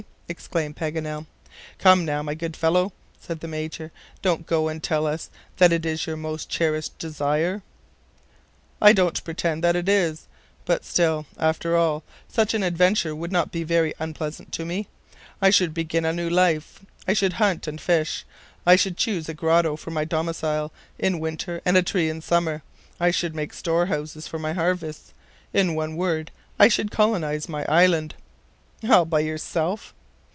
exclaimed 0.29 0.77
Paganel. 0.77 1.25
"Come 1.77 2.05
now, 2.05 2.23
my 2.23 2.35
good 2.35 2.55
fellow," 2.55 2.93
said 3.19 3.41
the 3.41 3.49
Major, 3.49 3.91
"don't 4.21 4.45
go 4.47 4.69
and 4.69 4.81
tell 4.81 5.05
us 5.05 5.29
that 5.57 5.73
it 5.73 5.85
is 5.85 6.07
your 6.07 6.15
most 6.15 6.47
cherished 6.47 6.97
desire." 6.97 7.61
"I 8.81 8.93
don't 8.93 9.21
pretend 9.25 9.65
it 9.65 9.89
is 9.89 10.19
that, 10.21 10.27
but 10.63 10.85
still, 10.85 11.25
after 11.37 11.75
all, 11.75 12.05
such 12.29 12.53
an 12.53 12.63
adventure 12.63 13.13
would 13.13 13.33
not 13.33 13.51
be 13.51 13.63
very 13.65 13.93
unpleasant 13.99 14.53
to 14.53 14.63
me. 14.63 14.87
I 15.41 15.49
should 15.49 15.73
begin 15.73 16.05
a 16.05 16.13
new 16.13 16.29
life; 16.29 16.79
I 17.05 17.11
should 17.11 17.33
hunt 17.33 17.67
and 17.67 17.81
fish; 17.81 18.25
I 18.65 18.77
should 18.77 18.95
choose 18.95 19.27
a 19.27 19.33
grotto 19.33 19.75
for 19.75 19.91
my 19.91 20.05
domicile 20.05 20.71
in 20.97 21.19
Winter 21.19 21.59
and 21.65 21.75
a 21.75 21.83
tree 21.83 22.09
in 22.09 22.21
Summer. 22.21 22.63
I 23.01 23.11
should 23.11 23.35
make 23.35 23.53
storehouses 23.53 24.29
for 24.29 24.39
my 24.39 24.53
harvests: 24.53 25.11
in 25.51 25.75
one 25.75 25.97
word, 25.97 26.31
I 26.57 26.69
should 26.69 26.89
colonize 26.89 27.49
my 27.49 27.65
island." 27.65 28.15
"All 28.89 29.03
by 29.03 29.19
yourself?" 29.19 29.93